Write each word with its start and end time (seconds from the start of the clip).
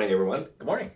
morning, 0.00 0.14
everyone. 0.14 0.46
Good 0.58 0.66
morning. 0.66 0.90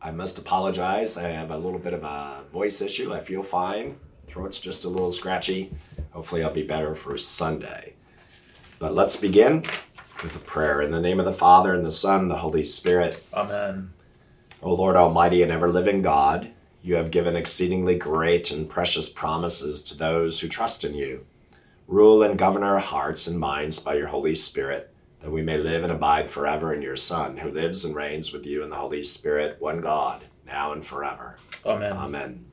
I 0.00 0.12
must 0.12 0.38
apologize. 0.38 1.16
I 1.16 1.30
have 1.30 1.50
a 1.50 1.58
little 1.58 1.80
bit 1.80 1.92
of 1.92 2.04
a 2.04 2.44
voice 2.52 2.80
issue. 2.80 3.12
I 3.12 3.18
feel 3.18 3.42
fine. 3.42 3.98
Throat's 4.26 4.60
just 4.60 4.84
a 4.84 4.88
little 4.88 5.10
scratchy. 5.10 5.74
Hopefully, 6.12 6.44
I'll 6.44 6.52
be 6.52 6.62
better 6.62 6.94
for 6.94 7.16
Sunday. 7.16 7.94
But 8.78 8.94
let's 8.94 9.16
begin 9.16 9.66
with 10.22 10.36
a 10.36 10.38
prayer. 10.38 10.82
In 10.82 10.92
the 10.92 11.00
name 11.00 11.18
of 11.18 11.26
the 11.26 11.34
Father, 11.34 11.74
and 11.74 11.84
the 11.84 11.90
Son, 11.90 12.20
and 12.20 12.30
the 12.30 12.36
Holy 12.36 12.62
Spirit. 12.62 13.26
Amen. 13.34 13.90
O 14.62 14.72
Lord 14.72 14.94
Almighty 14.94 15.42
and 15.42 15.50
ever 15.50 15.68
living 15.68 16.00
God, 16.00 16.52
you 16.80 16.94
have 16.94 17.10
given 17.10 17.34
exceedingly 17.34 17.96
great 17.96 18.52
and 18.52 18.70
precious 18.70 19.10
promises 19.10 19.82
to 19.82 19.98
those 19.98 20.38
who 20.38 20.46
trust 20.46 20.84
in 20.84 20.94
you. 20.94 21.26
Rule 21.88 22.22
and 22.22 22.38
govern 22.38 22.62
our 22.62 22.78
hearts 22.78 23.26
and 23.26 23.36
minds 23.36 23.80
by 23.80 23.96
your 23.96 24.06
Holy 24.06 24.36
Spirit 24.36 24.93
that 25.24 25.30
we 25.30 25.40
may 25.40 25.56
live 25.56 25.82
and 25.82 25.90
abide 25.90 26.28
forever 26.28 26.74
in 26.74 26.82
your 26.82 26.98
Son, 26.98 27.38
who 27.38 27.50
lives 27.50 27.82
and 27.82 27.96
reigns 27.96 28.30
with 28.30 28.44
you 28.44 28.62
in 28.62 28.68
the 28.68 28.76
Holy 28.76 29.02
Spirit, 29.02 29.56
one 29.58 29.80
God, 29.80 30.22
now 30.46 30.70
and 30.72 30.84
forever. 30.84 31.38
Amen. 31.64 31.94
Amen. 31.94 32.44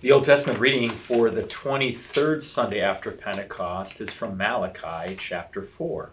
The 0.00 0.12
Old 0.12 0.26
Testament 0.26 0.60
reading 0.60 0.90
for 0.90 1.30
the 1.30 1.42
23rd 1.42 2.42
Sunday 2.42 2.82
after 2.82 3.10
Pentecost 3.10 3.98
is 3.98 4.10
from 4.10 4.36
Malachi 4.36 5.16
chapter 5.18 5.62
4. 5.62 6.10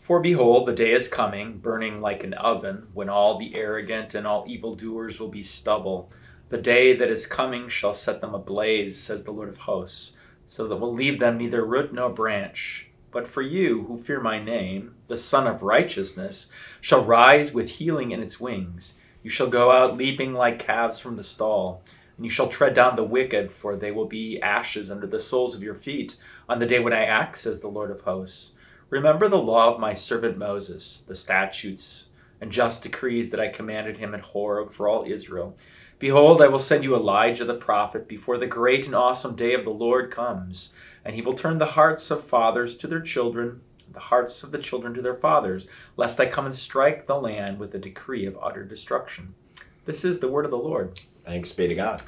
For 0.00 0.18
behold, 0.18 0.66
the 0.66 0.72
day 0.72 0.92
is 0.92 1.06
coming, 1.06 1.58
burning 1.58 2.00
like 2.00 2.24
an 2.24 2.34
oven, 2.34 2.88
when 2.92 3.08
all 3.08 3.38
the 3.38 3.54
arrogant 3.54 4.16
and 4.16 4.26
all 4.26 4.44
evildoers 4.48 5.20
will 5.20 5.28
be 5.28 5.44
stubble. 5.44 6.10
The 6.48 6.58
day 6.58 6.96
that 6.96 7.08
is 7.08 7.24
coming 7.28 7.68
shall 7.68 7.94
set 7.94 8.20
them 8.20 8.34
ablaze, 8.34 8.98
says 8.98 9.22
the 9.22 9.30
Lord 9.30 9.48
of 9.48 9.58
hosts, 9.58 10.16
so 10.48 10.66
that 10.66 10.78
will 10.78 10.92
leave 10.92 11.20
them 11.20 11.38
neither 11.38 11.64
root 11.64 11.94
nor 11.94 12.10
branch. 12.10 12.88
But 13.12 13.28
for 13.28 13.42
you 13.42 13.84
who 13.84 13.98
fear 13.98 14.20
my 14.20 14.42
name, 14.42 14.96
the 15.06 15.16
Son 15.16 15.46
of 15.46 15.62
Righteousness 15.62 16.48
shall 16.80 17.04
rise 17.04 17.52
with 17.52 17.70
healing 17.70 18.10
in 18.10 18.22
its 18.22 18.40
wings. 18.40 18.94
You 19.22 19.30
shall 19.30 19.48
go 19.48 19.70
out 19.70 19.96
leaping 19.96 20.32
like 20.32 20.58
calves 20.58 20.98
from 20.98 21.16
the 21.16 21.22
stall, 21.22 21.84
and 22.16 22.24
you 22.24 22.30
shall 22.30 22.48
tread 22.48 22.74
down 22.74 22.96
the 22.96 23.04
wicked, 23.04 23.52
for 23.52 23.76
they 23.76 23.92
will 23.92 24.06
be 24.06 24.40
ashes 24.40 24.90
under 24.90 25.06
the 25.06 25.20
soles 25.20 25.54
of 25.54 25.62
your 25.62 25.74
feet 25.74 26.16
on 26.48 26.58
the 26.58 26.66
day 26.66 26.80
when 26.80 26.92
I 26.92 27.04
act, 27.04 27.36
says 27.36 27.60
the 27.60 27.68
Lord 27.68 27.90
of 27.90 28.00
hosts. 28.00 28.52
Remember 28.90 29.28
the 29.28 29.36
law 29.36 29.72
of 29.72 29.80
my 29.80 29.94
servant 29.94 30.36
Moses, 30.36 31.04
the 31.06 31.14
statutes 31.14 32.06
and 32.42 32.50
just 32.50 32.82
decrees 32.82 33.30
that 33.30 33.40
I 33.40 33.48
commanded 33.48 33.98
him 33.98 34.14
at 34.14 34.20
Horeb 34.20 34.72
for 34.72 34.88
all 34.88 35.04
Israel. 35.06 35.56
Behold, 36.00 36.42
I 36.42 36.48
will 36.48 36.58
send 36.58 36.82
you 36.82 36.96
Elijah 36.96 37.44
the 37.44 37.54
prophet 37.54 38.08
before 38.08 38.36
the 38.36 38.48
great 38.48 38.86
and 38.86 38.96
awesome 38.96 39.36
day 39.36 39.54
of 39.54 39.62
the 39.62 39.70
Lord 39.70 40.10
comes 40.10 40.70
and 41.04 41.14
he 41.14 41.22
will 41.22 41.34
turn 41.34 41.58
the 41.58 41.66
hearts 41.66 42.10
of 42.10 42.24
fathers 42.24 42.76
to 42.78 42.86
their 42.86 43.00
children, 43.00 43.60
the 43.92 44.00
hearts 44.00 44.42
of 44.42 44.52
the 44.52 44.58
children 44.58 44.94
to 44.94 45.02
their 45.02 45.14
fathers, 45.14 45.68
lest 45.96 46.20
I 46.20 46.26
come 46.26 46.46
and 46.46 46.54
strike 46.54 47.06
the 47.06 47.16
land 47.16 47.58
with 47.58 47.74
a 47.74 47.78
decree 47.78 48.26
of 48.26 48.38
utter 48.42 48.64
destruction. 48.64 49.34
This 49.84 50.04
is 50.04 50.20
the 50.20 50.28
word 50.28 50.44
of 50.44 50.50
the 50.50 50.58
Lord. 50.58 51.00
Thanks 51.24 51.52
be 51.52 51.68
to 51.68 51.74
God. 51.74 52.02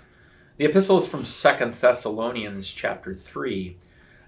The 0.56 0.66
epistle 0.66 0.98
is 0.98 1.06
from 1.06 1.24
Second 1.24 1.74
Thessalonians 1.74 2.70
chapter 2.70 3.14
3. 3.14 3.76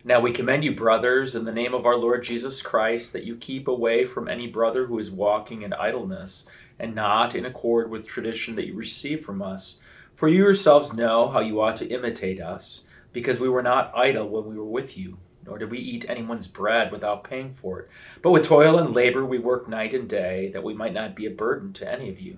Now 0.04 0.20
we 0.20 0.32
commend 0.32 0.64
you, 0.64 0.74
brothers, 0.74 1.34
in 1.34 1.44
the 1.44 1.52
name 1.52 1.74
of 1.74 1.86
our 1.86 1.96
Lord 1.96 2.22
Jesus 2.22 2.62
Christ, 2.62 3.12
that 3.12 3.24
you 3.24 3.36
keep 3.36 3.68
away 3.68 4.04
from 4.04 4.28
any 4.28 4.46
brother 4.46 4.86
who 4.86 4.98
is 4.98 5.10
walking 5.10 5.62
in 5.62 5.72
idleness, 5.72 6.44
and 6.78 6.94
not 6.94 7.34
in 7.34 7.46
accord 7.46 7.90
with 7.90 8.06
tradition 8.06 8.54
that 8.56 8.66
you 8.66 8.74
receive 8.74 9.24
from 9.24 9.40
us. 9.40 9.78
For 10.14 10.28
you 10.28 10.38
yourselves 10.38 10.92
know 10.92 11.28
how 11.28 11.40
you 11.40 11.60
ought 11.60 11.76
to 11.76 11.88
imitate 11.88 12.40
us 12.40 12.85
because 13.16 13.40
we 13.40 13.48
were 13.48 13.62
not 13.62 13.90
idle 13.96 14.28
when 14.28 14.44
we 14.44 14.58
were 14.58 14.62
with 14.66 14.98
you, 14.98 15.16
nor 15.46 15.56
did 15.56 15.70
we 15.70 15.78
eat 15.78 16.04
anyone's 16.06 16.46
bread 16.46 16.92
without 16.92 17.24
paying 17.24 17.50
for 17.50 17.80
it. 17.80 17.88
But 18.20 18.32
with 18.32 18.44
toil 18.44 18.78
and 18.78 18.94
labor 18.94 19.24
we 19.24 19.38
worked 19.38 19.70
night 19.70 19.94
and 19.94 20.06
day, 20.06 20.50
that 20.52 20.62
we 20.62 20.74
might 20.74 20.92
not 20.92 21.16
be 21.16 21.24
a 21.24 21.30
burden 21.30 21.72
to 21.72 21.90
any 21.90 22.10
of 22.10 22.20
you. 22.20 22.36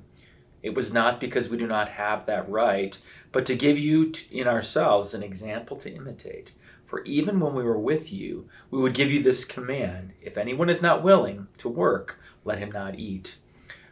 It 0.62 0.76
was 0.76 0.92
not 0.92 1.18
because 1.18 1.48
we 1.48 1.56
do 1.56 1.66
not 1.66 1.88
have 1.88 2.26
that 2.26 2.48
right, 2.48 2.96
but 3.32 3.44
to 3.46 3.56
give 3.56 3.76
you 3.76 4.12
in 4.30 4.46
ourselves 4.46 5.14
an 5.14 5.24
example 5.24 5.76
to 5.78 5.92
imitate. 5.92 6.52
For 6.86 7.02
even 7.02 7.40
when 7.40 7.54
we 7.54 7.64
were 7.64 7.76
with 7.76 8.12
you, 8.12 8.48
we 8.70 8.78
would 8.78 8.94
give 8.94 9.10
you 9.10 9.20
this 9.20 9.44
command 9.44 10.12
If 10.22 10.38
anyone 10.38 10.70
is 10.70 10.80
not 10.80 11.02
willing 11.02 11.48
to 11.58 11.68
work, 11.68 12.20
let 12.44 12.60
him 12.60 12.70
not 12.70 13.00
eat. 13.00 13.34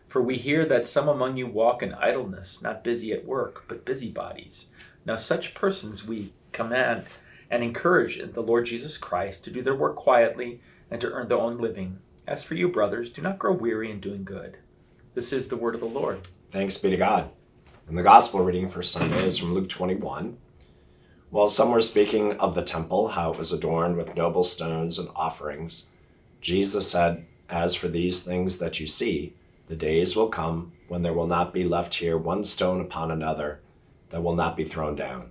For 0.07 0.23
we 0.23 0.37
hear 0.37 0.65
that 0.67 0.85
some 0.85 1.09
among 1.09 1.37
you 1.37 1.49
walk 1.49 1.83
in 1.83 1.95
idleness, 1.95 2.63
not 2.63 2.85
busy 2.85 3.13
at 3.13 3.27
work, 3.27 3.65
but 3.67 3.85
busybodies. 3.85 4.67
Now, 5.05 5.17
such 5.17 5.53
persons 5.53 6.05
we 6.05 6.33
command 6.57 7.05
and 7.51 7.63
encourage 7.63 8.21
the 8.33 8.43
Lord 8.43 8.67
Jesus 8.67 8.99
Christ 8.99 9.45
to 9.45 9.51
do 9.51 9.63
their 9.63 9.77
work 9.77 9.95
quietly 9.95 10.61
and 10.91 11.01
to 11.01 11.13
earn 11.13 11.29
their 11.29 11.39
own 11.39 11.59
living. 11.59 11.99
As 12.27 12.43
for 12.43 12.55
you, 12.55 12.69
brothers, 12.69 13.11
do 13.11 13.23
not 13.23 13.39
grow 13.39 13.53
weary 13.53 13.91
in 13.91 14.01
doing 14.01 14.25
good. 14.25 14.57
This 15.13 15.33
is 15.33 15.49
the 15.49 15.57
word 15.57 15.75
of 15.75 15.81
the 15.81 15.87
Lord. 15.87 16.27
Thanks 16.51 16.79
be 16.79 16.91
to 16.91 16.97
God. 16.97 17.31
And 17.89 17.97
the 17.97 18.03
gospel 18.03 18.43
reading 18.43 18.69
for 18.69 18.83
Sunday 18.83 19.25
is 19.25 19.39
from 19.39 19.55
Luke 19.55 19.69
21. 19.69 20.39
While 21.31 21.49
some 21.49 21.71
were 21.71 21.81
speaking 21.81 22.33
of 22.39 22.55
the 22.55 22.63
temple, 22.63 23.09
how 23.09 23.33
it 23.33 23.39
was 23.39 23.53
adorned 23.53 23.97
with 23.97 24.17
noble 24.17 24.43
stones 24.43 24.99
and 24.99 25.09
offerings, 25.15 25.89
Jesus 26.41 26.91
said, 26.91 27.27
As 27.49 27.75
for 27.75 27.89
these 27.89 28.25
things 28.25 28.59
that 28.59 28.81
you 28.81 28.87
see, 28.87 29.35
the 29.69 29.77
days 29.77 30.17
will 30.17 30.29
come 30.29 30.73
when 30.89 31.03
there 31.03 31.13
will 31.13 31.27
not 31.27 31.53
be 31.53 31.65
left 31.65 31.95
here 31.95 32.17
one 32.17 32.45
stone 32.45 32.81
upon 32.81 33.11
another 33.11 33.61
that 34.11 34.23
will 34.23 34.35
not 34.35 34.57
be 34.57 34.65
thrown 34.65 34.97
down. 34.97 35.31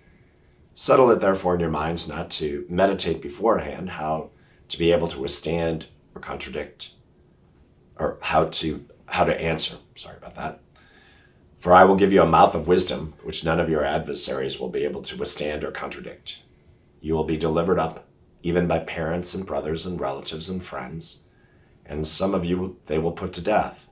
Settle 0.73 1.11
it 1.11 1.19
therefore 1.19 1.55
in 1.55 1.59
your 1.59 1.69
minds 1.69 2.07
not 2.07 2.29
to 2.31 2.65
meditate 2.69 3.21
beforehand 3.21 3.91
how 3.91 4.29
to 4.69 4.79
be 4.79 4.91
able 4.91 5.07
to 5.09 5.19
withstand 5.19 5.87
or 6.15 6.21
contradict 6.21 6.91
or 7.97 8.17
how 8.21 8.45
to 8.45 8.85
how 9.07 9.25
to 9.25 9.39
answer. 9.39 9.75
Sorry 9.95 10.15
about 10.17 10.35
that. 10.35 10.59
For 11.59 11.73
I 11.73 11.83
will 11.83 11.95
give 11.95 12.13
you 12.13 12.21
a 12.21 12.25
mouth 12.25 12.55
of 12.55 12.67
wisdom 12.67 13.13
which 13.21 13.43
none 13.43 13.59
of 13.59 13.69
your 13.69 13.83
adversaries 13.83 14.59
will 14.59 14.69
be 14.69 14.85
able 14.85 15.01
to 15.03 15.17
withstand 15.17 15.63
or 15.63 15.71
contradict. 15.71 16.41
You 17.01 17.13
will 17.13 17.25
be 17.25 17.37
delivered 17.37 17.77
up 17.77 18.07
even 18.43 18.67
by 18.67 18.79
parents 18.79 19.35
and 19.35 19.45
brothers 19.45 19.85
and 19.85 19.99
relatives 19.99 20.49
and 20.49 20.63
friends, 20.63 21.23
and 21.85 22.07
some 22.07 22.33
of 22.33 22.45
you 22.45 22.77
they 22.87 22.97
will 22.97 23.11
put 23.11 23.33
to 23.33 23.43
death. 23.43 23.85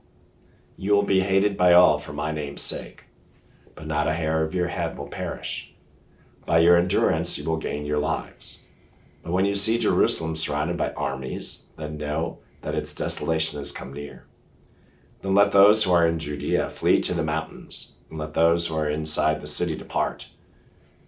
You 0.76 0.92
will 0.92 1.02
be 1.02 1.20
hated 1.20 1.56
by 1.56 1.74
all 1.74 1.98
for 1.98 2.12
my 2.12 2.32
name's 2.32 2.62
sake, 2.62 3.04
but 3.74 3.86
not 3.86 4.08
a 4.08 4.14
hair 4.14 4.42
of 4.42 4.54
your 4.54 4.68
head 4.68 4.96
will 4.96 5.08
perish. 5.08 5.74
By 6.46 6.60
your 6.60 6.76
endurance, 6.76 7.36
you 7.36 7.44
will 7.44 7.58
gain 7.58 7.84
your 7.84 7.98
lives. 7.98 8.62
But 9.22 9.32
when 9.32 9.44
you 9.44 9.54
see 9.54 9.78
Jerusalem 9.78 10.34
surrounded 10.34 10.76
by 10.76 10.92
armies, 10.92 11.66
then 11.76 11.98
know 11.98 12.38
that 12.62 12.74
its 12.74 12.94
desolation 12.94 13.58
has 13.58 13.72
come 13.72 13.92
near. 13.92 14.24
Then 15.22 15.34
let 15.34 15.52
those 15.52 15.84
who 15.84 15.92
are 15.92 16.06
in 16.06 16.18
Judea 16.18 16.70
flee 16.70 17.00
to 17.00 17.14
the 17.14 17.22
mountains, 17.22 17.94
and 18.08 18.18
let 18.18 18.34
those 18.34 18.66
who 18.66 18.76
are 18.76 18.88
inside 18.88 19.40
the 19.40 19.46
city 19.46 19.76
depart. 19.76 20.30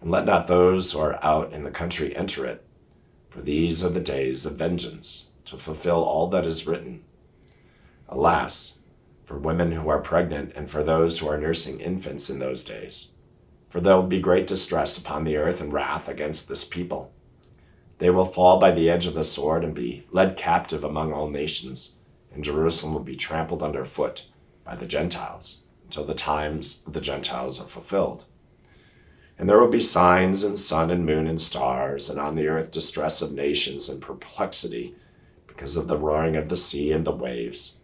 And 0.00 0.10
let 0.10 0.26
not 0.26 0.48
those 0.48 0.92
who 0.92 0.98
are 0.98 1.24
out 1.24 1.52
in 1.52 1.64
the 1.64 1.70
country 1.70 2.14
enter 2.14 2.44
it, 2.44 2.64
for 3.30 3.40
these 3.40 3.82
are 3.84 3.88
the 3.88 4.00
days 4.00 4.44
of 4.44 4.58
vengeance, 4.58 5.30
to 5.46 5.56
fulfill 5.56 6.02
all 6.04 6.28
that 6.28 6.44
is 6.44 6.66
written. 6.66 7.04
Alas, 8.08 8.80
for 9.24 9.38
women 9.38 9.72
who 9.72 9.88
are 9.88 10.00
pregnant 10.00 10.52
and 10.54 10.70
for 10.70 10.84
those 10.84 11.18
who 11.18 11.28
are 11.28 11.38
nursing 11.38 11.80
infants 11.80 12.28
in 12.28 12.38
those 12.38 12.64
days 12.64 13.11
for 13.72 13.80
there 13.80 13.96
will 13.96 14.02
be 14.02 14.20
great 14.20 14.46
distress 14.46 14.98
upon 14.98 15.24
the 15.24 15.38
earth 15.38 15.62
and 15.62 15.72
wrath 15.72 16.06
against 16.06 16.46
this 16.46 16.62
people. 16.62 17.10
They 18.00 18.10
will 18.10 18.26
fall 18.26 18.60
by 18.60 18.70
the 18.70 18.90
edge 18.90 19.06
of 19.06 19.14
the 19.14 19.24
sword 19.24 19.64
and 19.64 19.74
be 19.74 20.04
led 20.12 20.36
captive 20.36 20.84
among 20.84 21.10
all 21.10 21.30
nations, 21.30 21.96
and 22.34 22.44
Jerusalem 22.44 22.92
will 22.92 23.02
be 23.02 23.16
trampled 23.16 23.62
underfoot 23.62 24.26
by 24.62 24.76
the 24.76 24.84
Gentiles 24.84 25.62
until 25.84 26.04
the 26.04 26.12
times 26.12 26.84
of 26.86 26.92
the 26.92 27.00
Gentiles 27.00 27.58
are 27.62 27.66
fulfilled. 27.66 28.24
And 29.38 29.48
there 29.48 29.58
will 29.58 29.70
be 29.70 29.80
signs 29.80 30.44
in 30.44 30.58
sun 30.58 30.90
and 30.90 31.06
moon 31.06 31.26
and 31.26 31.40
stars, 31.40 32.10
and 32.10 32.20
on 32.20 32.34
the 32.36 32.48
earth 32.48 32.70
distress 32.70 33.22
of 33.22 33.32
nations 33.32 33.88
and 33.88 34.02
perplexity 34.02 34.94
because 35.46 35.78
of 35.78 35.88
the 35.88 35.96
roaring 35.96 36.36
of 36.36 36.50
the 36.50 36.58
sea 36.58 36.92
and 36.92 37.06
the 37.06 37.10
waves, 37.10 37.78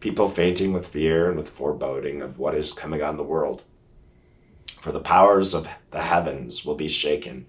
people 0.00 0.28
fainting 0.28 0.72
with 0.72 0.88
fear 0.88 1.28
and 1.28 1.38
with 1.38 1.48
foreboding 1.48 2.22
of 2.22 2.40
what 2.40 2.56
is 2.56 2.72
coming 2.72 3.02
on 3.02 3.16
the 3.16 3.22
world. 3.22 3.62
For 4.80 4.92
the 4.92 5.00
powers 5.00 5.54
of 5.54 5.68
the 5.90 6.02
heavens 6.02 6.64
will 6.64 6.76
be 6.76 6.88
shaken, 6.88 7.46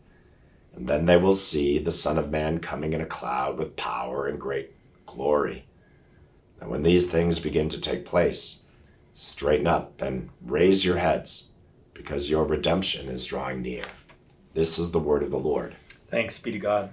and 0.75 0.87
then 0.87 1.05
they 1.05 1.17
will 1.17 1.35
see 1.35 1.77
the 1.77 1.91
Son 1.91 2.17
of 2.17 2.31
Man 2.31 2.59
coming 2.59 2.93
in 2.93 3.01
a 3.01 3.05
cloud 3.05 3.57
with 3.57 3.75
power 3.75 4.27
and 4.27 4.39
great 4.39 4.71
glory. 5.05 5.65
And 6.59 6.69
when 6.69 6.83
these 6.83 7.07
things 7.07 7.39
begin 7.39 7.69
to 7.69 7.79
take 7.79 8.05
place, 8.05 8.63
straighten 9.13 9.67
up 9.67 10.01
and 10.01 10.29
raise 10.41 10.83
your 10.83 10.97
heads, 10.97 11.51
because 11.93 12.29
your 12.29 12.45
redemption 12.45 13.09
is 13.09 13.25
drawing 13.25 13.61
near. 13.61 13.85
This 14.53 14.79
is 14.79 14.91
the 14.91 14.99
word 14.99 15.21
of 15.21 15.31
the 15.31 15.37
Lord. 15.37 15.75
Thanks 16.09 16.39
be 16.39 16.51
to 16.51 16.59
God. 16.59 16.89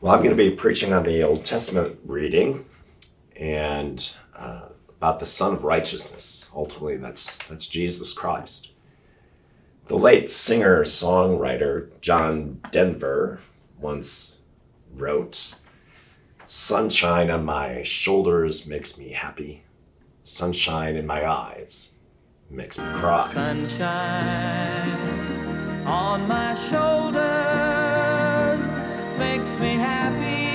Well, 0.00 0.12
I'm 0.12 0.18
going 0.18 0.30
to 0.30 0.36
be 0.36 0.50
preaching 0.50 0.92
on 0.92 1.04
the 1.04 1.22
Old 1.22 1.44
Testament 1.44 1.98
reading 2.04 2.64
and 3.36 4.12
uh, 4.36 4.68
about 5.00 5.18
the 5.18 5.24
Son 5.24 5.54
of 5.54 5.64
Righteousness. 5.64 6.44
Ultimately, 6.54 6.98
that's, 6.98 7.38
that's 7.46 7.66
Jesus 7.66 8.12
Christ. 8.12 8.72
The 9.86 9.96
late 9.96 10.28
singer 10.28 10.84
songwriter 10.84 11.88
John 12.02 12.60
Denver 12.70 13.40
once 13.80 14.40
wrote 14.94 15.54
Sunshine 16.44 17.30
on 17.30 17.46
my 17.46 17.82
shoulders 17.82 18.66
makes 18.66 18.98
me 18.98 19.12
happy. 19.12 19.62
Sunshine 20.22 20.96
in 20.96 21.06
my 21.06 21.26
eyes 21.26 21.94
makes 22.50 22.78
me 22.78 22.84
cry. 22.92 23.32
Sunshine 23.32 24.90
on 25.86 26.28
my 26.28 26.54
shoulders 26.68 27.20
makes 29.18 29.48
me 29.60 29.76
happy. 29.76 30.49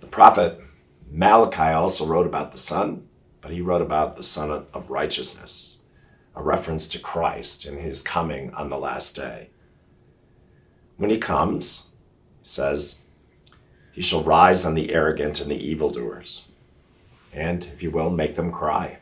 The 0.00 0.06
prophet 0.10 0.60
Malachi 1.08 1.72
also 1.72 2.04
wrote 2.06 2.26
about 2.26 2.50
the 2.50 2.58
Son, 2.58 3.06
but 3.40 3.52
he 3.52 3.60
wrote 3.60 3.82
about 3.82 4.16
the 4.16 4.24
Son 4.24 4.50
of 4.50 4.90
Righteousness, 4.90 5.82
a 6.34 6.42
reference 6.42 6.88
to 6.88 6.98
Christ 6.98 7.64
and 7.66 7.78
his 7.78 8.02
coming 8.02 8.52
on 8.54 8.68
the 8.68 8.78
last 8.78 9.14
day. 9.14 9.50
When 10.96 11.10
he 11.10 11.18
comes, 11.18 11.92
he 12.40 12.46
says, 12.48 13.02
he 13.92 14.02
shall 14.02 14.24
rise 14.24 14.64
on 14.64 14.74
the 14.74 14.92
arrogant 14.92 15.40
and 15.40 15.50
the 15.50 15.64
evildoers, 15.64 16.48
and, 17.36 17.64
if 17.64 17.82
you 17.82 17.90
will, 17.90 18.08
make 18.08 18.34
them 18.34 18.50
cry, 18.50 18.98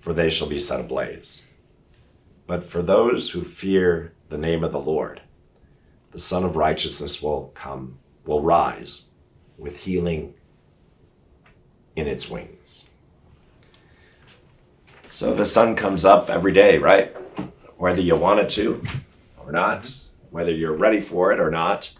for 0.00 0.12
they 0.12 0.28
shall 0.28 0.48
be 0.48 0.58
set 0.58 0.80
ablaze. 0.80 1.44
But 2.46 2.64
for 2.64 2.82
those 2.82 3.30
who 3.30 3.42
fear 3.42 4.12
the 4.28 4.36
name 4.36 4.64
of 4.64 4.72
the 4.72 4.80
Lord, 4.80 5.22
the 6.10 6.18
Son 6.18 6.44
of 6.44 6.56
Righteousness 6.56 7.22
will 7.22 7.52
come, 7.54 7.98
will 8.26 8.42
rise 8.42 9.06
with 9.56 9.76
healing 9.76 10.34
in 11.94 12.08
its 12.08 12.28
wings. 12.28 12.90
So 15.10 15.32
the 15.32 15.46
sun 15.46 15.76
comes 15.76 16.04
up 16.04 16.28
every 16.28 16.52
day, 16.52 16.78
right? 16.78 17.14
Whether 17.76 18.00
you 18.00 18.16
want 18.16 18.40
it 18.40 18.48
to 18.50 18.82
or 19.38 19.52
not, 19.52 19.94
whether 20.30 20.50
you're 20.50 20.76
ready 20.76 21.00
for 21.00 21.32
it 21.32 21.38
or 21.38 21.50
not. 21.50 21.94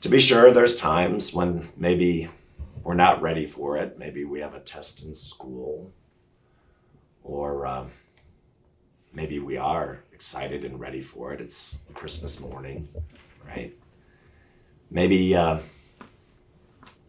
To 0.00 0.08
be 0.08 0.20
sure, 0.20 0.50
there's 0.50 0.80
times 0.80 1.34
when 1.34 1.68
maybe 1.76 2.30
we're 2.84 2.94
not 2.94 3.22
ready 3.22 3.46
for 3.46 3.78
it. 3.78 3.98
Maybe 3.98 4.24
we 4.24 4.40
have 4.40 4.54
a 4.54 4.60
test 4.60 5.02
in 5.02 5.14
school, 5.14 5.90
or 7.22 7.66
um, 7.66 7.90
maybe 9.12 9.38
we 9.38 9.56
are 9.56 10.00
excited 10.12 10.64
and 10.64 10.78
ready 10.78 11.00
for 11.00 11.32
it. 11.32 11.40
It's 11.40 11.78
Christmas 11.94 12.38
morning, 12.38 12.88
right? 13.46 13.74
Maybe 14.90 15.34
uh, 15.34 15.60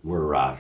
we're 0.02 0.34
uh, 0.34 0.58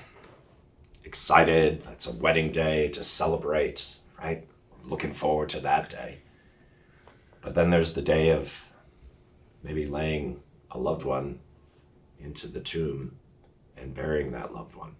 excited. 1.05 1.81
It's 1.93 2.07
a 2.07 2.11
wedding 2.11 2.51
day 2.51 2.89
to 2.89 3.03
celebrate, 3.03 3.99
right? 4.21 4.45
Looking 4.83 5.13
forward 5.13 5.47
to 5.49 5.61
that 5.61 5.89
day. 5.89 6.19
But 7.41 7.55
then 7.55 7.69
there's 7.69 7.93
the 7.93 8.01
day 8.01 8.31
of 8.31 8.69
maybe 9.63 9.85
laying 9.85 10.41
a 10.71 10.77
loved 10.77 11.05
one 11.05 11.39
into 12.19 12.47
the 12.47 12.59
tomb 12.59 13.15
and 13.77 13.93
burying 13.93 14.31
that 14.31 14.53
loved 14.53 14.75
one. 14.75 14.95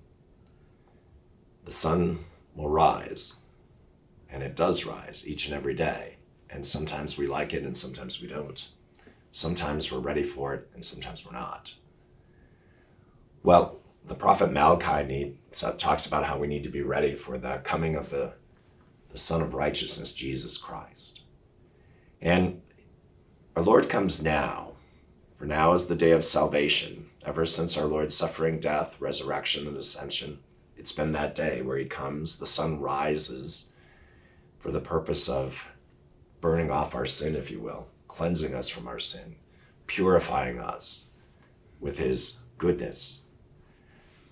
The 1.65 1.71
sun 1.71 2.25
will 2.55 2.69
rise, 2.69 3.37
and 4.29 4.43
it 4.43 4.55
does 4.55 4.85
rise 4.85 5.27
each 5.27 5.47
and 5.47 5.55
every 5.55 5.73
day. 5.73 6.17
And 6.49 6.63
sometimes 6.63 7.17
we 7.17 7.25
like 7.25 7.53
it, 7.53 7.63
and 7.63 7.75
sometimes 7.75 8.21
we 8.21 8.27
don't. 8.27 8.67
Sometimes 9.31 9.91
we're 9.91 9.99
ready 9.99 10.23
for 10.23 10.53
it, 10.53 10.69
and 10.75 10.85
sometimes 10.85 11.25
we're 11.25 11.37
not. 11.37 11.73
Well, 13.43 13.79
the 14.05 14.13
prophet 14.13 14.51
Malachi 14.51 15.07
need, 15.07 15.37
uh, 15.63 15.71
talks 15.71 16.05
about 16.05 16.25
how 16.25 16.37
we 16.37 16.47
need 16.47 16.63
to 16.63 16.69
be 16.69 16.83
ready 16.83 17.15
for 17.15 17.39
the 17.39 17.59
coming 17.63 17.95
of 17.95 18.11
the, 18.11 18.33
the 19.11 19.17
Son 19.17 19.41
of 19.41 19.55
Righteousness, 19.55 20.13
Jesus 20.13 20.57
Christ. 20.57 21.21
And 22.21 22.61
our 23.55 23.63
Lord 23.63 23.89
comes 23.89 24.21
now, 24.21 24.73
for 25.33 25.45
now 25.45 25.73
is 25.73 25.87
the 25.87 25.95
day 25.95 26.11
of 26.11 26.23
salvation. 26.23 27.09
Ever 27.25 27.47
since 27.47 27.75
our 27.75 27.85
Lord's 27.85 28.15
suffering, 28.15 28.59
death, 28.59 29.01
resurrection, 29.01 29.67
and 29.67 29.75
ascension, 29.75 30.39
it's 30.85 30.91
been 30.91 31.13
that 31.13 31.33
day 31.33 31.63
where 31.63 31.79
he 31.79 31.85
comes, 31.85 32.37
the 32.37 32.45
sun 32.45 32.79
rises 32.79 33.71
for 34.59 34.69
the 34.69 34.79
purpose 34.79 35.27
of 35.27 35.67
burning 36.41 36.69
off 36.69 36.93
our 36.93 37.07
sin, 37.07 37.35
if 37.35 37.49
you 37.49 37.59
will, 37.59 37.87
cleansing 38.07 38.53
us 38.53 38.69
from 38.69 38.87
our 38.87 38.99
sin, 38.99 39.35
purifying 39.87 40.59
us 40.59 41.09
with 41.79 41.97
his 41.97 42.41
goodness 42.59 43.23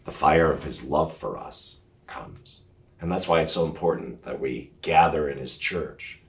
the 0.05 0.11
fire 0.11 0.51
of 0.51 0.63
his 0.63 0.83
love 0.83 1.17
for 1.17 1.39
us 1.39 1.79
comes. 2.05 2.65
And 3.01 3.11
that's 3.11 3.27
why 3.27 3.41
it's 3.41 3.53
so 3.53 3.65
important 3.65 4.23
that 4.23 4.39
we 4.39 4.73
gather 4.83 5.27
in 5.27 5.39
his 5.39 5.57
church, 5.57 6.19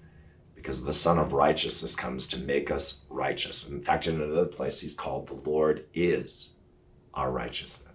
because 0.54 0.84
the 0.84 0.92
Son 0.94 1.18
of 1.18 1.34
Righteousness 1.34 1.94
comes 1.94 2.26
to 2.28 2.38
make 2.38 2.70
us 2.70 3.04
righteous. 3.10 3.68
In 3.68 3.82
fact, 3.82 4.06
in 4.06 4.22
another 4.22 4.46
place, 4.46 4.80
he's 4.80 4.94
called 4.94 5.26
the 5.26 5.50
Lord 5.50 5.84
is 5.92 6.54
our 7.12 7.30
righteousness. 7.30 7.93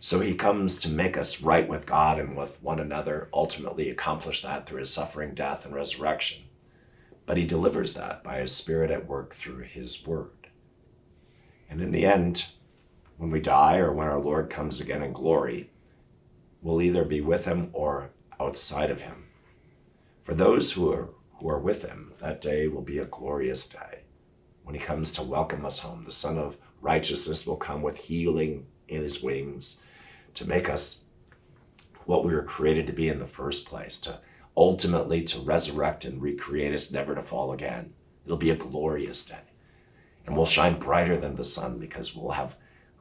So 0.00 0.20
he 0.20 0.34
comes 0.34 0.78
to 0.80 0.88
make 0.88 1.16
us 1.16 1.42
right 1.42 1.68
with 1.68 1.84
God 1.84 2.20
and 2.20 2.36
with 2.36 2.62
one 2.62 2.78
another, 2.78 3.28
ultimately 3.32 3.90
accomplish 3.90 4.42
that 4.42 4.64
through 4.64 4.80
his 4.80 4.92
suffering, 4.92 5.34
death, 5.34 5.64
and 5.64 5.74
resurrection. 5.74 6.44
But 7.26 7.36
he 7.36 7.44
delivers 7.44 7.94
that 7.94 8.22
by 8.22 8.38
his 8.38 8.54
Spirit 8.54 8.92
at 8.92 9.08
work 9.08 9.34
through 9.34 9.64
his 9.64 10.06
word. 10.06 10.48
And 11.68 11.80
in 11.80 11.90
the 11.90 12.06
end, 12.06 12.46
when 13.16 13.30
we 13.30 13.40
die 13.40 13.78
or 13.78 13.92
when 13.92 14.06
our 14.06 14.20
Lord 14.20 14.50
comes 14.50 14.80
again 14.80 15.02
in 15.02 15.12
glory, 15.12 15.70
we'll 16.62 16.80
either 16.80 17.04
be 17.04 17.20
with 17.20 17.44
him 17.44 17.70
or 17.72 18.10
outside 18.38 18.90
of 18.90 19.00
him. 19.00 19.26
For 20.22 20.34
those 20.34 20.72
who 20.72 20.92
are, 20.92 21.08
who 21.40 21.48
are 21.48 21.58
with 21.58 21.82
him, 21.82 22.12
that 22.18 22.40
day 22.40 22.68
will 22.68 22.82
be 22.82 22.98
a 22.98 23.04
glorious 23.04 23.68
day. 23.68 24.04
When 24.62 24.76
he 24.76 24.80
comes 24.80 25.10
to 25.12 25.22
welcome 25.22 25.66
us 25.66 25.80
home, 25.80 26.04
the 26.04 26.12
Son 26.12 26.38
of 26.38 26.56
Righteousness 26.80 27.44
will 27.44 27.56
come 27.56 27.82
with 27.82 27.96
healing 27.96 28.66
in 28.86 29.02
his 29.02 29.22
wings 29.22 29.80
to 30.38 30.48
make 30.48 30.68
us 30.68 31.04
what 32.06 32.24
we 32.24 32.32
were 32.32 32.42
created 32.42 32.86
to 32.86 32.92
be 32.92 33.08
in 33.08 33.18
the 33.18 33.26
first 33.26 33.66
place, 33.66 33.98
to 34.00 34.20
ultimately 34.56 35.20
to 35.22 35.40
resurrect 35.40 36.04
and 36.04 36.22
recreate 36.22 36.74
us 36.74 36.92
never 36.92 37.14
to 37.14 37.22
fall 37.22 37.52
again. 37.52 37.92
It'll 38.24 38.36
be 38.36 38.50
a 38.50 38.56
glorious 38.56 39.26
day. 39.26 39.36
And 40.24 40.36
we'll 40.36 40.46
shine 40.46 40.78
brighter 40.78 41.18
than 41.18 41.34
the 41.34 41.44
sun 41.44 41.78
because 41.78 42.14
we'll 42.14 42.32
have 42.32 42.56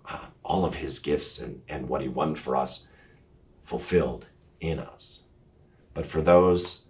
uh, 0.06 0.26
all 0.44 0.66
of 0.66 0.76
his 0.76 1.00
gifts 1.00 1.40
and, 1.40 1.62
and 1.70 1.88
what 1.88 2.02
he 2.02 2.08
won 2.08 2.36
for 2.36 2.56
us 2.56 2.90
fulfilled 3.62 4.28
in 4.60 4.80
us. 4.80 5.24
But 5.94 6.08
for 6.08 6.22
those 6.22 6.86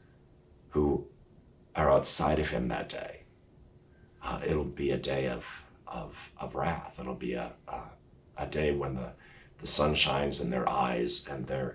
who 0.70 1.08
are 1.75 1.92
outside 1.92 2.39
of 2.39 2.50
him 2.50 2.68
that 2.70 2.88
day, 2.88 3.24
uh, 4.24 4.39
it'll 4.46 4.63
be 4.63 4.92
a 4.92 4.98
day 4.98 5.27
of, 5.27 5.46
of, 5.86 6.16
of 6.39 6.56
wrath. 6.56 6.96
It'll 7.00 7.16
be 7.16 7.34
a, 7.34 7.51
a, 7.68 7.82
a 8.38 8.46
day 8.46 8.72
when 8.72 8.96
the, 8.96 9.12
the 9.60 9.68
sun 9.68 9.94
shines 9.96 10.42
in 10.42 10.50
their 10.50 10.68
eyes 10.70 11.26
and 11.30 11.48
they 11.48 11.70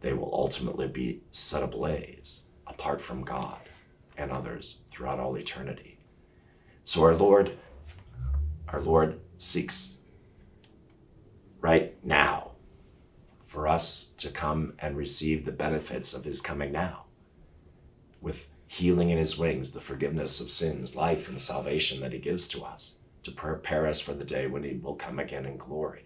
they 0.00 0.12
will 0.14 0.30
ultimately 0.32 0.88
be 0.88 1.20
set 1.30 1.62
ablaze 1.62 2.44
apart 2.66 3.00
from 3.00 3.22
God 3.22 3.58
and 4.16 4.30
others 4.30 4.80
throughout 4.90 5.20
all 5.20 5.36
eternity. 5.36 5.98
So 6.84 7.02
our 7.02 7.14
Lord, 7.14 7.52
our 8.68 8.80
Lord 8.80 9.20
seeks 9.36 9.96
right 11.60 11.94
now 12.04 12.52
for 13.46 13.68
us 13.68 14.06
us 14.06 14.12
to 14.16 14.30
come 14.30 14.74
and 14.78 14.96
receive 14.96 15.44
the 15.44 15.52
benefits 15.52 16.14
of 16.14 16.24
his 16.24 16.40
coming 16.40 16.72
now 16.72 17.04
with 18.20 18.46
healing 18.66 19.10
in 19.10 19.18
his 19.18 19.36
wings, 19.36 19.72
the 19.72 19.80
forgiveness 19.80 20.40
of 20.40 20.50
sins, 20.50 20.94
life, 20.94 21.28
and 21.28 21.40
salvation 21.40 22.00
that 22.00 22.12
he 22.12 22.18
gives 22.18 22.46
to 22.46 22.62
us 22.62 22.96
to 23.24 23.32
prepare 23.32 23.86
us 23.86 23.98
for 23.98 24.14
the 24.14 24.24
day 24.24 24.46
when 24.46 24.62
he 24.62 24.74
will 24.74 24.94
come 24.94 25.18
again 25.18 25.44
in 25.44 25.56
glory. 25.56 26.04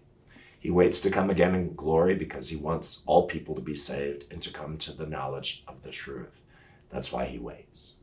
He 0.64 0.70
waits 0.70 1.00
to 1.00 1.10
come 1.10 1.28
again 1.28 1.54
in 1.54 1.74
glory 1.74 2.14
because 2.14 2.48
he 2.48 2.56
wants 2.56 3.02
all 3.04 3.26
people 3.26 3.54
to 3.54 3.60
be 3.60 3.76
saved 3.76 4.24
and 4.30 4.40
to 4.40 4.50
come 4.50 4.78
to 4.78 4.92
the 4.92 5.04
knowledge 5.04 5.62
of 5.68 5.82
the 5.82 5.90
truth. 5.90 6.40
That's 6.88 7.12
why 7.12 7.26
he 7.26 7.38
waits. 7.38 7.96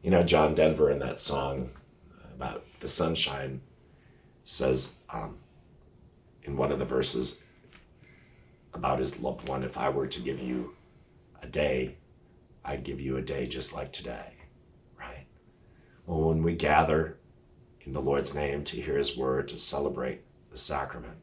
You 0.00 0.10
know, 0.10 0.22
John 0.22 0.54
Denver 0.54 0.90
in 0.90 0.98
that 1.00 1.20
song 1.20 1.68
about 2.34 2.64
the 2.80 2.88
sunshine 2.88 3.60
says 4.44 4.94
um, 5.10 5.36
in 6.42 6.56
one 6.56 6.72
of 6.72 6.78
the 6.78 6.86
verses 6.86 7.42
about 8.72 8.98
his 8.98 9.20
loved 9.20 9.46
one 9.46 9.62
if 9.62 9.76
I 9.76 9.90
were 9.90 10.06
to 10.06 10.22
give 10.22 10.40
you 10.40 10.74
a 11.42 11.46
day, 11.46 11.96
I'd 12.64 12.82
give 12.82 12.98
you 12.98 13.18
a 13.18 13.22
day 13.22 13.44
just 13.44 13.74
like 13.74 13.92
today, 13.92 14.32
right? 14.98 15.26
Well, 16.06 16.30
when 16.30 16.42
we 16.42 16.54
gather 16.54 17.18
in 17.82 17.92
the 17.92 18.00
Lord's 18.00 18.34
name 18.34 18.64
to 18.64 18.80
hear 18.80 18.96
his 18.96 19.18
word, 19.18 19.48
to 19.48 19.58
celebrate 19.58 20.22
the 20.50 20.56
sacrament, 20.56 21.18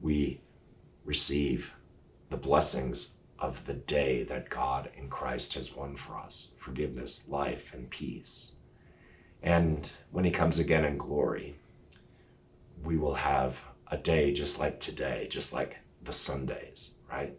we 0.00 0.40
receive 1.04 1.72
the 2.30 2.36
blessings 2.36 3.14
of 3.38 3.64
the 3.66 3.74
day 3.74 4.22
that 4.24 4.50
God 4.50 4.90
in 4.96 5.08
Christ 5.08 5.54
has 5.54 5.74
won 5.74 5.96
for 5.96 6.16
us 6.16 6.52
forgiveness, 6.58 7.28
life, 7.28 7.72
and 7.74 7.90
peace. 7.90 8.54
And 9.42 9.90
when 10.10 10.24
he 10.24 10.30
comes 10.30 10.58
again 10.58 10.84
in 10.84 10.98
glory, 10.98 11.56
we 12.84 12.96
will 12.96 13.14
have 13.14 13.62
a 13.88 13.96
day 13.96 14.32
just 14.32 14.58
like 14.58 14.78
today, 14.78 15.26
just 15.30 15.52
like 15.52 15.78
the 16.04 16.12
Sundays, 16.12 16.94
right? 17.10 17.34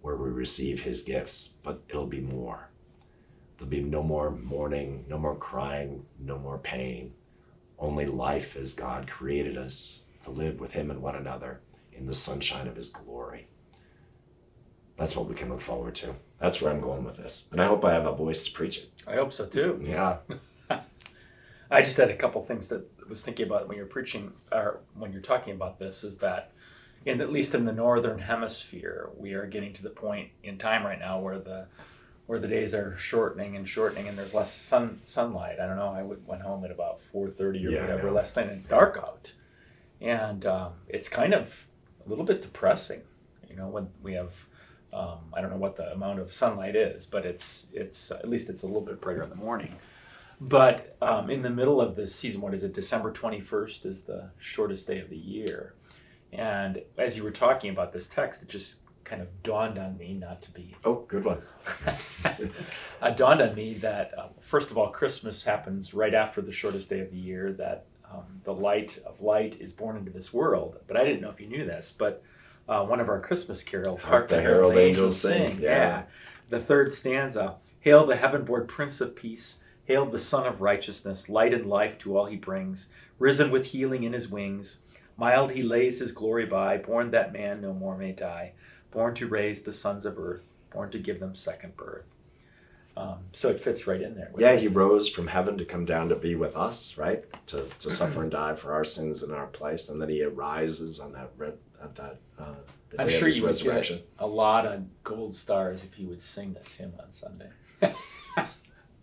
Where 0.00 0.16
we 0.16 0.30
receive 0.30 0.82
his 0.82 1.02
gifts, 1.02 1.54
but 1.62 1.82
it'll 1.88 2.06
be 2.06 2.20
more. 2.20 2.68
There'll 3.58 3.70
be 3.70 3.82
no 3.82 4.02
more 4.02 4.30
mourning, 4.30 5.04
no 5.08 5.18
more 5.18 5.36
crying, 5.36 6.04
no 6.18 6.38
more 6.38 6.58
pain. 6.58 7.12
Only 7.78 8.06
life 8.06 8.56
as 8.56 8.74
God 8.74 9.08
created 9.08 9.56
us 9.56 10.00
to 10.22 10.30
live 10.30 10.60
with 10.60 10.72
him 10.72 10.90
and 10.90 11.02
one 11.02 11.16
another 11.16 11.60
in 11.96 12.06
the 12.06 12.14
sunshine 12.14 12.66
of 12.66 12.76
his 12.76 12.90
glory. 12.90 13.46
That's 14.96 15.16
what 15.16 15.28
we 15.28 15.34
can 15.34 15.48
look 15.48 15.60
forward 15.60 15.94
to. 15.96 16.14
That's 16.38 16.60
where 16.60 16.72
I'm 16.72 16.80
going 16.80 17.04
with 17.04 17.16
this. 17.16 17.48
And 17.52 17.60
I 17.60 17.66
hope 17.66 17.84
I 17.84 17.92
have 17.92 18.06
a 18.06 18.14
voice 18.14 18.44
to 18.44 18.52
preach 18.52 18.78
it. 18.78 18.90
I 19.08 19.14
hope 19.14 19.32
so 19.32 19.46
too. 19.46 19.80
Yeah. 19.82 20.18
I 21.70 21.80
just 21.80 21.96
had 21.96 22.10
a 22.10 22.16
couple 22.16 22.42
things 22.44 22.68
that 22.68 22.86
I 23.04 23.08
was 23.08 23.22
thinking 23.22 23.46
about 23.46 23.66
when 23.66 23.76
you're 23.76 23.86
preaching 23.86 24.32
or 24.52 24.80
when 24.94 25.12
you're 25.12 25.22
talking 25.22 25.54
about 25.54 25.78
this 25.78 26.04
is 26.04 26.18
that 26.18 26.52
in 27.06 27.20
at 27.20 27.32
least 27.32 27.54
in 27.54 27.64
the 27.64 27.72
northern 27.72 28.18
hemisphere, 28.18 29.10
we 29.16 29.32
are 29.32 29.46
getting 29.46 29.72
to 29.74 29.82
the 29.82 29.90
point 29.90 30.28
in 30.44 30.58
time 30.58 30.84
right 30.84 30.98
now 30.98 31.18
where 31.18 31.38
the 31.38 31.66
where 32.26 32.38
the 32.38 32.48
days 32.48 32.72
are 32.74 32.96
shortening 32.98 33.56
and 33.56 33.68
shortening 33.68 34.08
and 34.08 34.16
there's 34.16 34.34
less 34.34 34.52
sun 34.54 35.00
sunlight. 35.02 35.58
I 35.60 35.66
don't 35.66 35.76
know. 35.76 35.88
I 35.88 36.02
went 36.02 36.42
home 36.42 36.64
at 36.64 36.70
about 36.70 37.00
4:30 37.12 37.40
or 37.40 37.70
Yeah, 37.70 37.80
whatever 37.80 38.10
last 38.10 38.36
night, 38.36 38.46
and 38.46 38.56
it's 38.56 38.66
dark 38.66 38.98
out, 38.98 39.32
and 40.00 40.46
um, 40.46 40.72
it's 40.88 41.08
kind 41.08 41.34
of 41.34 41.68
a 42.04 42.08
little 42.08 42.24
bit 42.24 42.42
depressing. 42.42 43.02
You 43.48 43.56
know, 43.56 43.68
when 43.68 43.88
we 44.02 44.14
have 44.14 44.32
um, 44.92 45.18
I 45.32 45.40
don't 45.40 45.50
know 45.50 45.56
what 45.56 45.76
the 45.76 45.90
amount 45.92 46.18
of 46.20 46.32
sunlight 46.32 46.76
is, 46.76 47.06
but 47.06 47.24
it's 47.24 47.66
it's 47.72 48.10
at 48.10 48.28
least 48.28 48.48
it's 48.48 48.62
a 48.62 48.66
little 48.66 48.82
bit 48.82 49.00
brighter 49.00 49.22
in 49.22 49.30
the 49.30 49.36
morning. 49.36 49.74
But 50.40 50.96
um, 51.00 51.30
in 51.30 51.40
the 51.40 51.50
middle 51.50 51.80
of 51.80 51.94
the 51.94 52.06
season, 52.06 52.40
what 52.40 52.52
is 52.52 52.64
it? 52.64 52.74
December 52.74 53.12
21st 53.12 53.86
is 53.86 54.02
the 54.02 54.30
shortest 54.38 54.86
day 54.88 54.98
of 54.98 55.08
the 55.08 55.16
year. 55.16 55.74
And 56.32 56.82
as 56.98 57.16
you 57.16 57.22
were 57.22 57.30
talking 57.30 57.70
about 57.70 57.92
this 57.92 58.08
text, 58.08 58.42
it 58.42 58.48
just 58.48 58.76
kind 59.04 59.22
of 59.22 59.28
dawned 59.42 59.78
on 59.78 59.96
me 59.96 60.14
not 60.14 60.42
to 60.42 60.50
be. 60.50 60.74
Oh, 60.84 61.04
good 61.06 61.24
one. 61.24 61.42
it 62.24 63.16
dawned 63.16 63.40
on 63.40 63.54
me 63.54 63.74
that, 63.74 64.18
um, 64.18 64.30
first 64.40 64.70
of 64.70 64.78
all, 64.78 64.88
Christmas 64.88 65.44
happens 65.44 65.94
right 65.94 66.14
after 66.14 66.40
the 66.40 66.52
shortest 66.52 66.88
day 66.88 67.00
of 67.00 67.10
the 67.10 67.18
year, 67.18 67.52
that 67.52 67.86
um, 68.12 68.24
the 68.44 68.52
light 68.52 68.98
of 69.06 69.20
light 69.20 69.56
is 69.60 69.72
born 69.72 69.96
into 69.96 70.10
this 70.10 70.32
world. 70.32 70.78
But 70.86 70.96
I 70.96 71.04
didn't 71.04 71.20
know 71.22 71.30
if 71.30 71.40
you 71.40 71.46
knew 71.46 71.64
this, 71.64 71.92
but 71.96 72.22
uh, 72.68 72.84
one 72.84 73.00
of 73.00 73.08
our 73.08 73.20
Christmas 73.20 73.62
carols, 73.62 74.02
Hark 74.02 74.28
the 74.28 74.40
Herald 74.40 74.76
Angels 74.76 75.20
Sing, 75.20 75.58
Yeah. 75.60 75.68
yeah. 75.70 76.02
The 76.50 76.60
third 76.60 76.92
stanza 76.92 77.56
Hail 77.80 78.06
the 78.06 78.14
heaven 78.14 78.44
born 78.44 78.68
Prince 78.68 79.00
of 79.00 79.16
Peace, 79.16 79.56
hail 79.86 80.06
the 80.06 80.18
Son 80.20 80.46
of 80.46 80.60
Righteousness, 80.60 81.28
light 81.28 81.52
and 81.52 81.66
life 81.66 81.98
to 81.98 82.16
all 82.16 82.26
he 82.26 82.36
brings, 82.36 82.86
risen 83.18 83.50
with 83.50 83.66
healing 83.66 84.04
in 84.04 84.12
his 84.12 84.28
wings. 84.28 84.78
Mild 85.16 85.50
he 85.50 85.64
lays 85.64 85.98
his 85.98 86.12
glory 86.12 86.46
by, 86.46 86.78
born 86.78 87.10
that 87.10 87.32
man 87.32 87.60
no 87.60 87.72
more 87.72 87.96
may 87.98 88.12
die, 88.12 88.52
born 88.92 89.14
to 89.14 89.26
raise 89.26 89.62
the 89.62 89.72
sons 89.72 90.04
of 90.04 90.16
earth, 90.16 90.42
born 90.72 90.90
to 90.92 90.98
give 90.98 91.18
them 91.18 91.34
second 91.34 91.76
birth. 91.76 92.04
Um, 92.96 93.18
so 93.32 93.48
it 93.48 93.58
fits 93.60 93.86
right 93.86 94.00
in 94.02 94.14
there. 94.14 94.30
Yeah, 94.38 94.50
it. 94.52 94.60
he 94.60 94.68
rose 94.68 95.08
from 95.08 95.26
heaven 95.26 95.56
to 95.58 95.64
come 95.64 95.84
down 95.86 96.08
to 96.10 96.14
be 96.16 96.34
with 96.34 96.54
us, 96.56 96.98
right? 96.98 97.24
To, 97.46 97.64
to 97.78 97.90
suffer 97.90 98.22
and 98.22 98.30
die 98.30 98.54
for 98.54 98.72
our 98.74 98.84
sins 98.84 99.22
in 99.22 99.32
our 99.32 99.46
place, 99.46 99.88
and 99.88 100.00
then 100.00 100.08
he 100.10 100.22
arises 100.22 101.00
on 101.00 101.12
that 101.12 101.30
re- 101.38 101.52
at 101.82 101.94
that 101.96 102.18
uh, 102.38 102.54
the 102.90 103.00
I'm 103.00 103.06
day 103.08 103.12
sure 103.14 103.22
of 103.22 103.26
his 103.28 103.36
you 103.38 103.42
would 103.44 103.48
resurrection. 103.48 103.96
get 103.96 104.06
a 104.18 104.26
lot 104.26 104.66
of 104.66 104.84
gold 105.04 105.34
stars 105.34 105.82
if 105.84 105.98
you 105.98 106.06
would 106.08 106.20
sing 106.20 106.52
this 106.52 106.74
hymn 106.74 106.92
on 107.00 107.12
Sunday. 107.12 107.48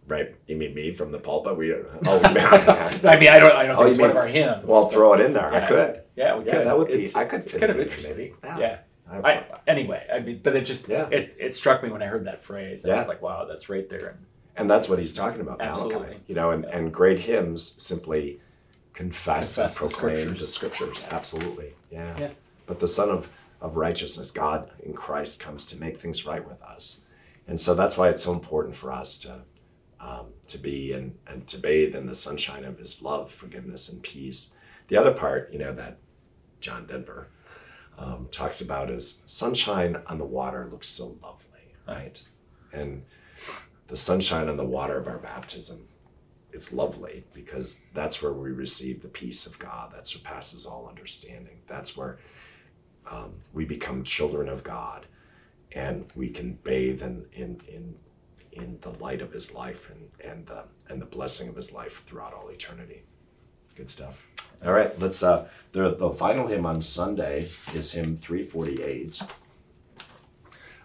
Right? 0.08 0.34
You 0.48 0.56
mean 0.56 0.74
me 0.74 0.92
from 0.96 1.12
the 1.12 1.20
pulpit? 1.20 1.56
We 1.56 1.72
oh 2.08 2.22
I 2.24 2.34
mean, 3.20 3.28
I 3.30 3.38
don't. 3.40 3.52
I 3.52 3.66
don't 3.68 3.76
Oh, 3.76 3.84
think 3.84 3.90
you 3.90 3.90
it's 3.90 4.00
one 4.00 4.00
mean- 4.00 4.10
of 4.10 4.16
our 4.18 4.28
hymns. 4.28 4.66
well, 4.66 4.90
throw 4.90 5.14
it 5.14 5.20
in 5.22 5.34
there. 5.34 5.54
I 5.54 5.68
could. 5.68 6.02
Yeah, 6.16 6.36
we 6.36 6.46
Yeah, 6.46 6.52
could. 6.52 6.66
that 6.68 6.78
would 6.80 6.88
be. 6.88 6.94
It's- 6.94 7.16
I 7.16 7.26
could 7.26 7.42
it's 7.42 7.52
fit 7.52 7.60
kind 7.62 7.70
it 7.70 7.76
of 7.76 7.82
in, 7.82 7.88
interesting. 7.90 8.18
maybe. 8.18 8.34
Yeah. 8.44 8.80
I- 9.12 9.18
I, 9.32 9.46
anyway, 9.68 10.06
I 10.14 10.20
mean, 10.20 10.42
but 10.44 10.56
it 10.56 10.62
just 10.62 10.88
Yeah. 10.88 11.08
it, 11.10 11.36
it 11.40 11.54
struck 11.54 11.82
me 11.84 11.90
when 11.90 12.02
I 12.04 12.06
heard 12.08 12.26
that 12.26 12.42
phrase. 12.42 12.86
I 12.86 12.90
Yeah. 12.90 12.98
was 13.00 13.08
like, 13.08 13.22
wow, 13.22 13.46
that's 13.46 13.70
right 13.70 13.88
there. 13.90 14.10
And 14.10 14.26
and 14.56 14.70
that's 14.70 14.90
what 14.90 15.00
he's 15.00 15.14
talking 15.14 15.40
about, 15.42 15.62
Absolutely. 15.62 16.00
Malachi. 16.02 16.22
You 16.28 16.36
know, 16.36 16.52
and, 16.52 16.66
and 16.66 16.94
great 16.94 17.20
hymns 17.20 17.76
simply 17.82 18.42
confess, 18.94 19.56
Confess 19.56 19.80
and 19.82 19.90
the 19.90 19.96
proclaim 19.96 20.16
the 20.36 20.48
scriptures. 20.48 20.54
scriptures. 21.00 21.06
Absolutely. 21.12 21.74
Yeah. 21.90 22.16
Yeah. 22.20 22.30
But 22.66 22.80
the 22.82 22.88
Son 22.88 23.10
of, 23.10 23.30
of 23.62 23.78
righteousness, 23.78 24.32
God 24.32 24.70
in 24.84 24.94
Christ, 24.94 25.40
comes 25.40 25.66
to 25.68 25.80
make 25.80 25.98
things 26.00 26.26
right 26.26 26.46
with 26.46 26.62
us. 26.62 27.02
And 27.48 27.60
so 27.60 27.74
that's 27.74 27.98
why 27.98 28.10
it's 28.10 28.22
so 28.24 28.34
important 28.34 28.76
for 28.76 28.92
us 28.92 29.18
to 29.20 29.42
um, 30.02 30.28
to 30.48 30.58
be 30.58 30.94
and, 30.94 31.18
and 31.28 31.46
to 31.48 31.58
bathe 31.58 31.96
in 31.96 32.06
the 32.08 32.16
sunshine 32.16 32.64
of 32.66 32.78
his 32.80 33.02
love, 33.02 33.32
forgiveness, 33.32 33.90
and 33.90 34.02
peace. 34.04 34.52
The 34.88 34.98
other 34.98 35.12
part, 35.14 35.52
you 35.54 35.60
know, 35.60 35.74
that 35.74 35.98
John 36.62 36.86
Denver 36.86 37.28
um, 38.00 38.28
talks 38.32 38.62
about 38.62 38.90
is 38.90 39.22
sunshine 39.26 40.02
on 40.08 40.18
the 40.18 40.26
water 40.26 40.68
looks 40.72 40.88
so 40.88 41.18
lovely, 41.22 41.76
right? 41.88 42.22
And 42.72 43.04
the 43.88 43.98
sunshine 43.98 44.48
on 44.48 44.58
the 44.58 44.64
water 44.64 44.98
of 44.98 45.08
our 45.08 45.18
baptism, 45.18 45.88
it's 46.54 46.72
lovely 46.72 47.26
because 47.34 47.86
that's 47.94 48.22
where 48.22 48.32
we 48.32 48.52
receive 48.52 49.02
the 49.02 49.10
peace 49.10 49.46
of 49.46 49.60
God 49.60 49.92
that 49.94 50.08
surpasses 50.08 50.66
all 50.66 50.88
understanding. 50.88 51.60
That's 51.68 51.98
where 51.98 52.20
um, 53.10 53.34
we 53.54 53.66
become 53.66 54.04
children 54.04 54.48
of 54.48 54.64
God 54.64 55.06
and 55.74 56.10
we 56.16 56.30
can 56.30 56.54
bathe 56.64 57.02
in, 57.02 57.26
in, 57.34 57.62
in, 57.68 57.96
in 58.54 58.80
the 58.82 58.92
light 58.92 59.22
of 59.22 59.34
his 59.34 59.54
life 59.54 59.92
and, 59.92 60.32
and, 60.32 60.48
the, 60.48 60.64
and 60.88 61.02
the 61.02 61.06
blessing 61.06 61.50
of 61.50 61.56
his 61.56 61.74
life 61.74 62.04
throughout 62.06 62.34
all 62.34 62.50
eternity. 62.50 63.04
Good 63.76 63.90
stuff. 63.90 64.29
All 64.66 64.74
right, 64.74 64.98
let's. 65.00 65.24
Uh, 65.24 65.48
the 65.72 65.96
the 65.96 66.10
final 66.12 66.48
hymn 66.48 66.66
on 66.66 66.82
Sunday 66.82 67.50
is 67.74 67.92
hymn 67.92 68.18
three 68.18 68.46
forty 68.46 68.82
eight. 68.84 69.22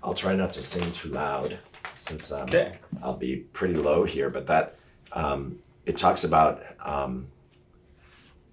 I'll 0.02 0.14
try 0.14 0.37
not 0.37 0.52
to 0.52 0.62
sing 0.62 0.93
too 0.93 1.09
loud, 1.09 1.59
since 1.95 2.31
um, 2.31 2.43
Okay. 2.43 2.76
I'll 3.02 3.16
be 3.16 3.37
pretty 3.37 3.75
low 3.75 4.04
here. 4.04 4.28
But 4.31 4.47
that 4.47 4.76
um, 5.12 5.59
it 5.87 5.97
talks 5.97 6.23
about, 6.25 6.62
um, 6.81 7.28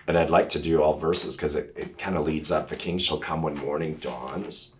and 0.07 0.17
I'd 0.17 0.29
like 0.29 0.49
to 0.49 0.59
do 0.59 0.81
all 0.81 0.97
verses 0.97 1.35
because 1.35 1.55
it, 1.55 1.73
it 1.75 1.97
kind 1.97 2.15
of 2.17 2.25
leads 2.25 2.51
up. 2.51 2.69
The 2.69 2.75
King 2.77 2.97
shall 2.97 3.17
come 3.17 3.41
when 3.41 3.55
morning 3.55 3.95
dawns, 3.95 4.73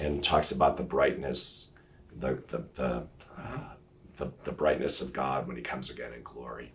and 0.00 0.24
talks 0.24 0.50
about 0.50 0.76
the 0.76 0.82
brightness, 0.82 1.74
the 2.18 2.42
the 2.48 2.64
the, 2.74 3.06
uh, 3.38 3.60
the, 4.16 4.32
the 4.44 4.52
brightness 4.52 5.00
of 5.02 5.12
God 5.12 5.46
when 5.46 5.56
He 5.56 5.62
comes 5.62 5.90
again 5.90 6.12
in 6.14 6.22
glory. 6.22 6.72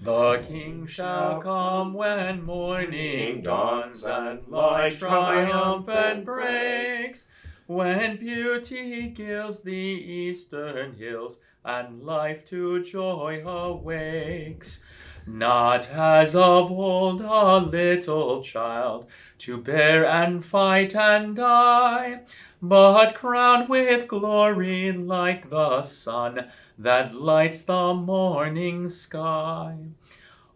The 0.00 0.44
King 0.46 0.86
shall 0.86 1.40
come 1.40 1.92
when 1.92 2.44
morning 2.44 3.42
dawns 3.42 4.04
and 4.04 4.46
light 4.46 4.96
triumphant 4.98 6.24
breaks, 6.24 7.26
when 7.66 8.16
beauty 8.16 9.08
gilds 9.08 9.62
the 9.62 9.72
eastern 9.72 10.94
hills 10.94 11.40
and 11.64 12.04
life 12.04 12.44
to 12.50 12.82
joy 12.84 13.42
awakes. 13.44 14.80
Not 15.26 15.90
as 15.90 16.34
of 16.34 16.70
old 16.70 17.20
a 17.20 17.58
little 17.58 18.40
child 18.42 19.06
to 19.38 19.56
bear 19.56 20.06
and 20.06 20.44
fight 20.44 20.94
and 20.94 21.34
die, 21.34 22.20
but 22.62 23.14
crowned 23.14 23.68
with 23.68 24.06
glory 24.06 24.92
like 24.92 25.50
the 25.50 25.82
sun 25.82 26.50
that 26.78 27.14
lights 27.14 27.62
the 27.62 27.92
morning 27.92 28.88
sky. 28.88 29.76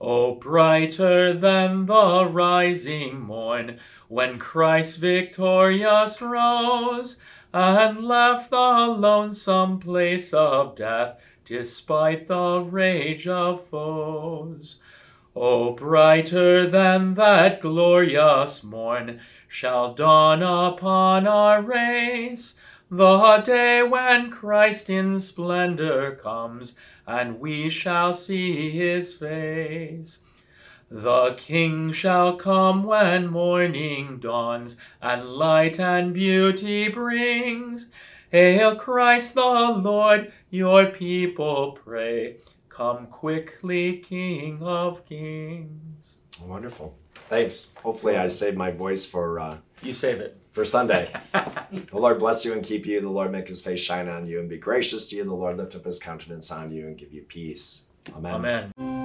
O 0.00 0.34
brighter 0.36 1.32
than 1.32 1.86
the 1.86 2.24
rising 2.24 3.20
morn, 3.20 3.78
when 4.08 4.38
Christ 4.38 4.98
victorious 4.98 6.20
rose, 6.20 7.18
and 7.52 8.04
left 8.04 8.50
the 8.50 8.56
lonesome 8.56 9.78
place 9.78 10.32
of 10.32 10.74
death, 10.76 11.20
despite 11.44 12.28
the 12.28 12.60
rage 12.60 13.26
of 13.26 13.66
foes. 13.66 14.76
O 15.34 15.72
brighter 15.72 16.66
than 16.66 17.14
that 17.14 17.60
glorious 17.60 18.62
morn 18.62 19.20
shall 19.48 19.94
dawn 19.94 20.42
upon 20.42 21.26
our 21.26 21.62
race, 21.62 22.54
the 22.92 23.38
day 23.38 23.82
when 23.82 24.30
Christ 24.30 24.90
in 24.90 25.18
splendor 25.18 26.20
comes, 26.22 26.74
and 27.06 27.40
we 27.40 27.70
shall 27.70 28.12
see 28.12 28.70
his 28.70 29.14
face. 29.14 30.18
The 30.90 31.32
King 31.38 31.92
shall 31.92 32.36
come 32.36 32.84
when 32.84 33.28
morning 33.28 34.18
dawns, 34.18 34.76
and 35.00 35.26
light 35.26 35.80
and 35.80 36.12
beauty 36.12 36.88
brings. 36.88 37.86
Hail 38.30 38.76
Christ 38.76 39.34
the 39.34 39.40
Lord, 39.40 40.30
your 40.50 40.84
people 40.86 41.78
pray. 41.82 42.36
Come 42.68 43.06
quickly, 43.06 44.04
King 44.06 44.58
of 44.60 45.06
kings. 45.06 46.16
Wonderful. 46.42 46.94
Thanks. 47.30 47.70
Hopefully, 47.82 48.18
I 48.18 48.28
saved 48.28 48.58
my 48.58 48.70
voice 48.70 49.06
for 49.06 49.40
uh, 49.40 49.56
You 49.82 49.94
save 49.94 50.20
it. 50.20 50.41
For 50.52 50.64
Sunday. 50.64 51.12
the 51.32 51.86
Lord 51.92 52.18
bless 52.18 52.44
you 52.44 52.52
and 52.52 52.62
keep 52.62 52.86
you. 52.86 53.00
The 53.00 53.08
Lord 53.08 53.32
make 53.32 53.48
his 53.48 53.60
face 53.60 53.80
shine 53.80 54.08
on 54.08 54.26
you 54.26 54.38
and 54.38 54.48
be 54.48 54.58
gracious 54.58 55.06
to 55.08 55.16
you. 55.16 55.24
The 55.24 55.34
Lord 55.34 55.56
lift 55.56 55.74
up 55.74 55.84
his 55.84 55.98
countenance 55.98 56.50
on 56.50 56.70
you 56.70 56.86
and 56.86 56.96
give 56.96 57.12
you 57.12 57.22
peace. 57.22 57.82
Amen. 58.14 58.34
Amen. 58.34 59.01